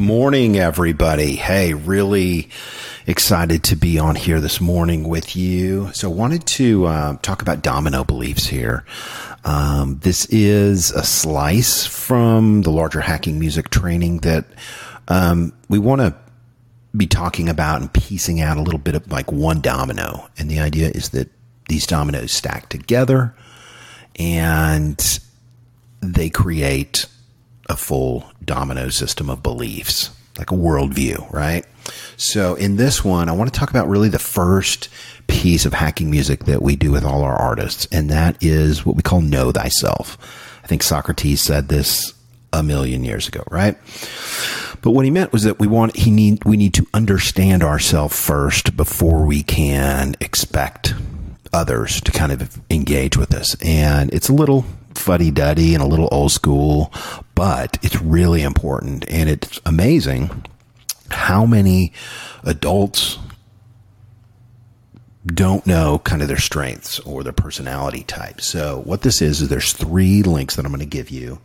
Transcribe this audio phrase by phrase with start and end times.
[0.00, 1.36] Morning, everybody.
[1.36, 2.48] Hey, really
[3.06, 5.90] excited to be on here this morning with you.
[5.92, 8.86] So, I wanted to uh, talk about domino beliefs here.
[9.44, 14.46] Um, this is a slice from the larger hacking music training that
[15.08, 16.14] um, we want to
[16.96, 20.30] be talking about and piecing out a little bit of like one domino.
[20.38, 21.28] And the idea is that
[21.68, 23.34] these dominoes stack together
[24.18, 25.20] and
[26.00, 27.04] they create
[27.70, 31.64] a full domino system of beliefs, like a worldview, right?
[32.16, 34.88] So in this one, I want to talk about really the first
[35.26, 38.96] piece of hacking music that we do with all our artists, and that is what
[38.96, 40.18] we call know thyself.
[40.62, 42.12] I think Socrates said this
[42.52, 43.76] a million years ago, right?
[44.82, 48.18] But what he meant was that we want he need we need to understand ourselves
[48.18, 50.94] first before we can expect
[51.52, 53.56] others to kind of engage with us.
[53.62, 54.64] And it's a little
[54.94, 56.92] fuddy duddy and a little old school,
[57.40, 59.02] but it's really important.
[59.08, 60.44] And it's amazing
[61.10, 61.94] how many
[62.44, 63.18] adults
[65.24, 68.42] don't know kind of their strengths or their personality type.
[68.42, 71.40] So what this is is there's three links that I'm going to give you,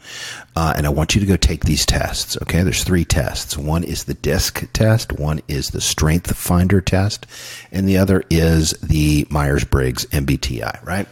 [0.57, 2.35] uh, and I want you to go take these tests.
[2.41, 3.57] Okay, there's three tests.
[3.57, 7.25] One is the DISC test, one is the Strength Finder test,
[7.71, 10.85] and the other is the Myers Briggs MBTI.
[10.85, 11.07] Right.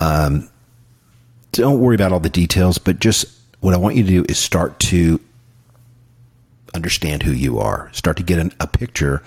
[0.00, 0.50] Um,
[1.52, 4.38] don't worry about all the details, but just what I want you to do is
[4.38, 5.20] start to
[6.76, 7.90] understand who you are.
[7.92, 9.22] Start to get an, a picture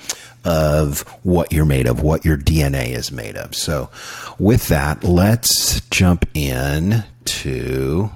[0.45, 3.55] of what you're made of, what your DNA is made of.
[3.55, 3.89] So,
[4.37, 8.09] with that, let's jump in to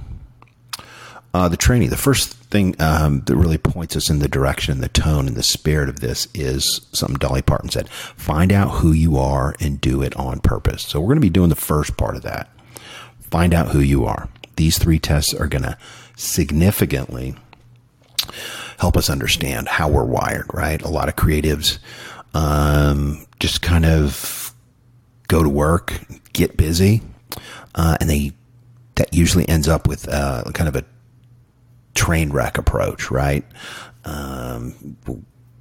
[1.33, 1.89] uh, the training.
[1.89, 5.43] The first thing um, that really points us in the direction, the tone, and the
[5.43, 10.01] spirit of this is something Dolly Parton said find out who you are and do
[10.01, 10.83] it on purpose.
[10.83, 12.49] So, we're going to be doing the first part of that.
[13.19, 14.29] Find out who you are.
[14.55, 15.77] These three tests are going to
[16.15, 17.35] significantly
[18.77, 20.81] help us understand how we're wired, right?
[20.81, 21.79] A lot of creatives
[22.33, 24.53] um, just kind of
[25.27, 25.99] go to work,
[26.33, 27.01] get busy,
[27.75, 28.33] uh, and they
[28.95, 30.85] that usually ends up with uh, kind of a
[31.95, 33.43] train wreck approach, right?
[34.05, 34.97] Um,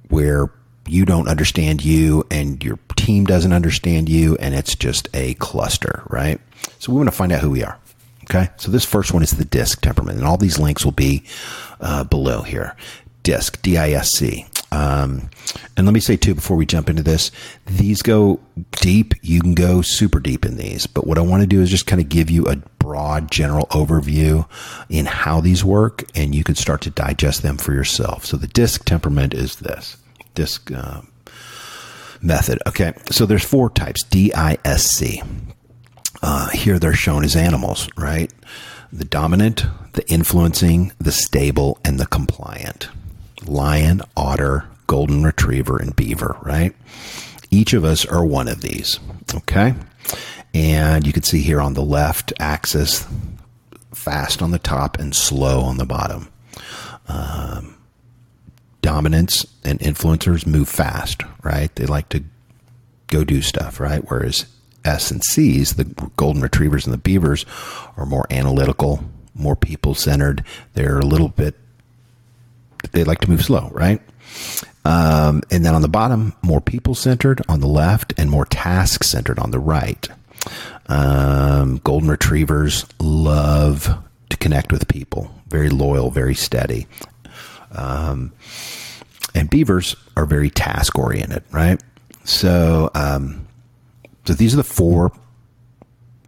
[0.09, 0.51] where
[0.87, 6.03] you don't understand you and your team doesn't understand you, and it's just a cluster,
[6.07, 6.39] right?
[6.79, 7.79] So we want to find out who we are.
[8.23, 11.23] Okay, so this first one is the disc temperament, and all these links will be
[11.81, 12.75] uh, below here.
[13.21, 14.45] Disc, D I S C.
[14.71, 15.29] Um,
[15.77, 17.31] and let me say too, before we jump into this,
[17.67, 18.39] these go
[18.71, 19.13] deep.
[19.21, 21.85] You can go super deep in these, but what I want to do is just
[21.85, 24.49] kind of give you a broad general overview
[24.89, 28.25] in how these work, and you can start to digest them for yourself.
[28.25, 29.95] So the disc temperament is this
[30.33, 31.01] disc uh,
[32.21, 32.59] method.
[32.67, 35.21] Okay, so there's four types: D I S C.
[36.23, 38.31] Uh, here they're shown as animals, right?
[38.93, 42.87] The dominant, the influencing, the stable, and the compliant
[43.45, 46.73] lion, otter, golden retriever, and beaver, right?
[47.51, 49.01] Each of us are one of these,
[49.35, 49.75] okay?
[50.53, 53.05] And you can see here on the left axis,
[53.93, 56.29] fast on the top and slow on the bottom.
[57.09, 57.75] Um,
[58.81, 61.75] dominance and influencers move fast, right?
[61.75, 62.23] They like to
[63.07, 64.09] go do stuff, right?
[64.09, 64.45] Whereas
[64.85, 65.85] S and C's, the
[66.17, 67.45] golden retrievers and the beavers,
[67.97, 69.03] are more analytical,
[69.35, 70.43] more people centered.
[70.73, 71.55] They're a little bit
[72.91, 74.01] they like to move slow, right?
[74.85, 79.03] Um, and then on the bottom, more people centered on the left and more task
[79.03, 80.07] centered on the right.
[80.87, 86.87] Um, golden retrievers love to connect with people, very loyal, very steady.
[87.71, 88.33] Um,
[89.33, 91.81] and beavers are very task oriented, right?
[92.25, 93.47] So, um,
[94.25, 95.11] so these are the four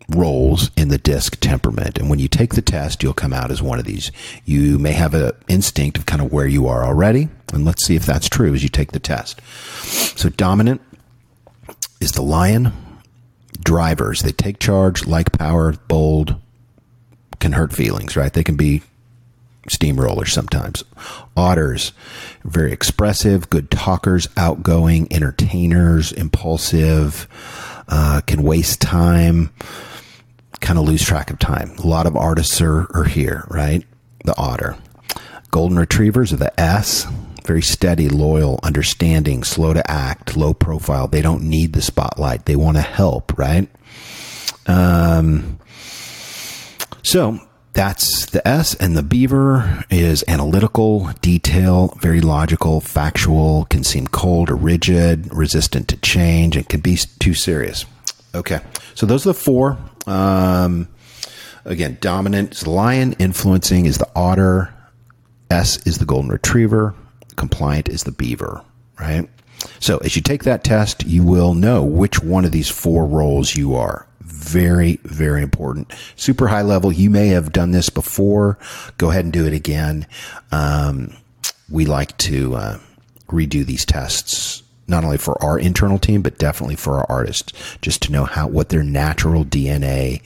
[0.10, 1.98] roles in the disc temperament.
[1.98, 4.12] And when you take the test, you'll come out as one of these.
[4.46, 7.30] You may have an instinct of kind of where you are already.
[7.54, 9.42] And let's see if that's true as you take the test.
[10.18, 10.82] So dominant
[12.00, 12.74] is the lion.
[13.64, 16.36] Drivers, they take charge, like power, bold,
[17.40, 18.32] can hurt feelings, right?
[18.32, 18.84] They can be
[19.70, 20.84] steamrollers sometimes.
[21.36, 21.94] Otters,
[22.44, 27.28] very expressive, good talkers, outgoing, entertainers, impulsive,
[28.36, 29.50] can waste time
[30.60, 31.70] kind of lose track of time.
[31.78, 33.86] A lot of artists are, are here, right?
[34.26, 34.78] The otter.
[35.52, 37.06] Golden retrievers are the S.
[37.46, 41.08] Very steady, loyal, understanding, slow to act, low profile.
[41.08, 42.46] They don't need the spotlight.
[42.46, 43.70] They want to help, right?
[44.66, 45.60] Um,
[47.04, 47.40] so
[47.74, 48.74] that's the S.
[48.74, 55.88] And the beaver is analytical, detail, very logical, factual, can seem cold or rigid, resistant
[55.90, 57.86] to change, and can be too serious.
[58.36, 58.60] Okay.
[58.94, 59.78] So those are the four
[60.08, 60.88] um,
[61.66, 64.74] again, dominant is the lion, influencing is the otter,
[65.50, 66.96] S is the golden retriever,
[67.36, 68.64] compliant is the beaver,
[69.00, 69.30] right?
[69.80, 73.56] So as you take that test, you will know which one of these four roles
[73.56, 74.08] you are.
[74.22, 75.92] Very, very important.
[76.16, 76.92] Super high level.
[76.92, 78.60] You may have done this before.
[78.98, 80.08] Go ahead and do it again.
[80.52, 81.16] Um,
[81.70, 82.80] we like to uh,
[83.28, 88.02] redo these tests not only for our internal team, but definitely for our artists, just
[88.04, 90.22] to know how what their natural DNA,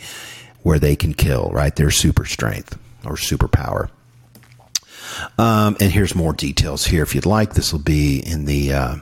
[0.64, 1.76] where they can kill, right?
[1.76, 3.90] Their super strength or superpower.
[5.38, 7.54] Um, and here's more details here if you'd like.
[7.54, 8.96] This will be in the uh,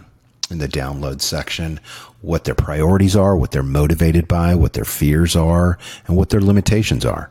[0.50, 1.80] in the download section.
[2.21, 5.77] What their priorities are, what they're motivated by, what their fears are,
[6.07, 7.30] and what their limitations are.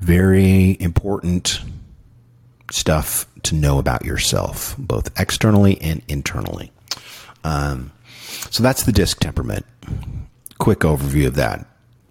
[0.00, 1.60] Very important
[2.70, 6.72] stuff to know about yourself, both externally and internally.
[7.44, 7.92] Um,
[8.50, 9.66] so that's the disc temperament.
[10.58, 11.66] Quick overview of that.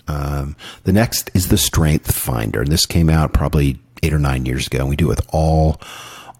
[0.07, 2.61] Um, the next is the strength finder.
[2.61, 4.79] And this came out probably eight or nine years ago.
[4.79, 5.79] And we do it with all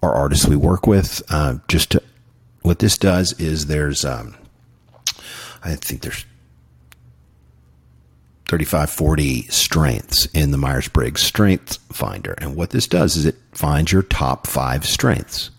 [0.01, 1.21] our artists we work with.
[1.29, 2.03] Uh, just to,
[2.61, 4.35] what this does is there's, um,
[5.63, 6.25] I think there's
[8.47, 12.33] 35, 40 strengths in the Myers Briggs Strength Finder.
[12.39, 15.51] And what this does is it finds your top five strengths.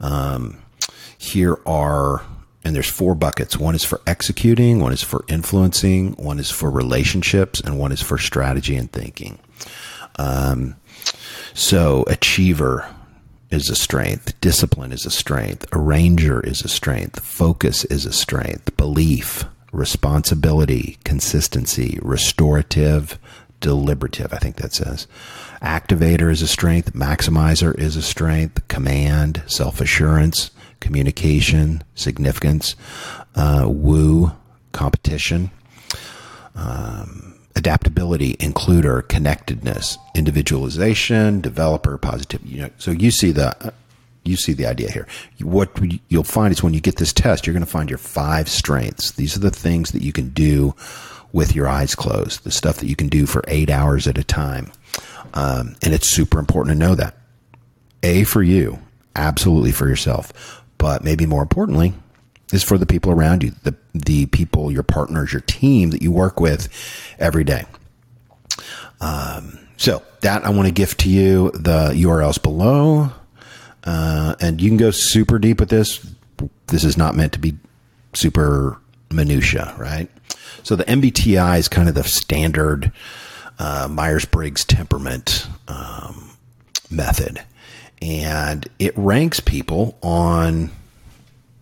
[0.00, 0.58] Um,
[1.16, 2.24] here are
[2.64, 3.58] and there's four buckets.
[3.58, 8.00] One is for executing, one is for influencing, one is for relationships, and one is
[8.00, 9.38] for strategy and thinking.
[10.16, 10.76] Um,
[11.52, 12.88] so, achiever
[13.50, 18.76] is a strength, discipline is a strength, arranger is a strength, focus is a strength,
[18.76, 23.18] belief, responsibility, consistency, restorative,
[23.60, 24.32] deliberative.
[24.32, 25.06] I think that says.
[25.62, 30.50] Activator is a strength, maximizer is a strength, command, self assurance,
[30.84, 32.76] communication, significance,
[33.36, 34.30] uh, woo,
[34.72, 35.50] competition,
[36.54, 42.50] um, adaptability, includer, connectedness, individualization, developer, positivity.
[42.50, 43.72] You know, so you see the
[44.24, 45.08] you see the idea here.
[45.40, 45.70] What
[46.08, 49.12] you'll find is when you get this test, you're going to find your five strengths.
[49.12, 50.74] These are the things that you can do
[51.32, 54.24] with your eyes closed, the stuff that you can do for eight hours at a
[54.24, 54.70] time.
[55.32, 57.16] Um, and it's super important to know that.
[58.02, 58.78] A for you,
[59.16, 61.94] absolutely for yourself but maybe more importantly,
[62.52, 66.12] is for the people around you, the the people, your partners, your team that you
[66.12, 66.68] work with
[67.18, 67.64] every day.
[69.00, 73.10] Um, so that I want to gift to you the URLs below,
[73.84, 76.06] uh, and you can go super deep with this.
[76.66, 77.54] This is not meant to be
[78.12, 78.78] super
[79.10, 80.10] minutia, right?
[80.64, 82.92] So the MBTI is kind of the standard
[83.58, 86.36] uh, Myers Briggs temperament um,
[86.90, 87.42] method
[88.04, 90.70] and it ranks people on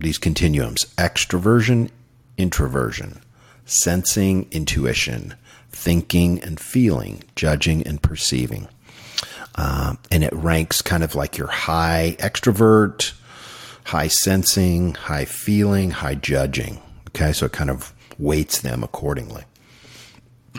[0.00, 1.88] these continuums extroversion,
[2.36, 3.20] introversion,
[3.64, 5.36] sensing, intuition,
[5.70, 8.66] thinking and feeling, judging and perceiving.
[9.54, 13.12] Uh, and it ranks kind of like your high extrovert,
[13.84, 16.82] high sensing, high feeling, high judging.
[17.10, 19.44] Okay, so it kind of weights them accordingly.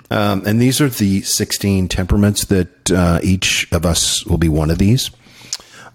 [0.09, 4.71] Um, and these are the 16 temperaments that uh, each of us will be one
[4.71, 5.11] of these.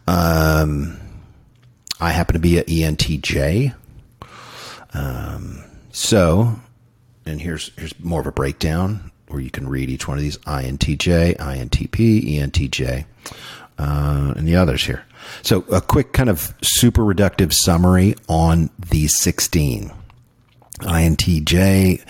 [0.08, 0.99] Um,
[2.00, 3.75] I happen to be an ENTJ.
[4.94, 6.56] Um, so,
[7.26, 10.38] and here's here's more of a breakdown where you can read each one of these:
[10.38, 13.05] INTJ, INTP, ENTJ,
[13.78, 15.05] uh, and the others here.
[15.43, 19.93] So, a quick kind of super reductive summary on the 16.
[20.79, 22.03] INTJ,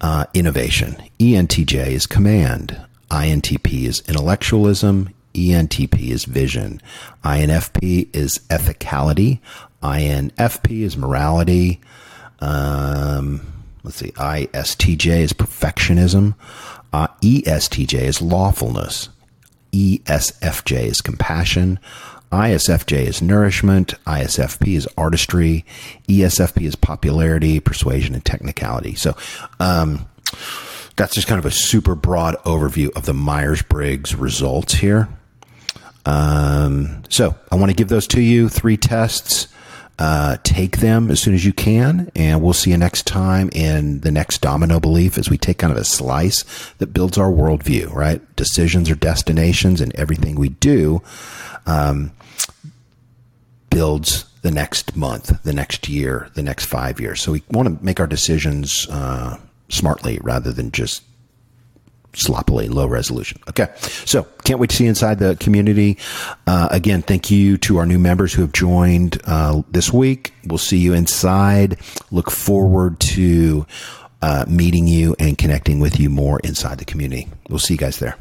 [0.00, 0.96] uh, innovation.
[1.18, 2.80] ENTJ is command.
[3.10, 5.10] INTP is intellectualism.
[5.34, 6.80] ENTP is vision.
[7.24, 9.40] INFP is ethicality.
[9.82, 11.80] INFP is morality.
[12.40, 13.40] Um,
[13.82, 14.12] let's see.
[14.12, 16.34] ISTJ is perfectionism.
[16.92, 19.08] Uh, ESTJ is lawfulness.
[19.72, 21.80] ESFJ is compassion.
[22.30, 23.94] ISFJ is nourishment.
[24.06, 25.64] ISFP is artistry.
[26.08, 28.94] ESFP is popularity, persuasion, and technicality.
[28.94, 29.16] So,
[29.60, 30.06] um,
[30.96, 35.08] that's just kind of a super broad overview of the Myers Briggs results here.
[36.06, 39.48] Um, so I want to give those to you three tests.
[39.96, 44.00] Uh, take them as soon as you can, and we'll see you next time in
[44.00, 46.42] the next domino belief as we take kind of a slice
[46.78, 48.20] that builds our worldview, right?
[48.34, 51.00] Decisions or destinations, and everything we do
[51.66, 52.10] um,
[53.70, 57.22] builds the next month, the next year, the next five years.
[57.22, 61.02] So we want to make our decisions uh, smartly rather than just
[62.24, 63.40] sloppily low resolution.
[63.48, 63.68] Okay.
[64.04, 65.98] So can't wait to see inside the community.
[66.46, 70.32] Uh, again, thank you to our new members who have joined uh, this week.
[70.46, 71.78] We'll see you inside.
[72.10, 73.66] Look forward to
[74.22, 77.28] uh, meeting you and connecting with you more inside the community.
[77.48, 78.16] We'll see you guys there.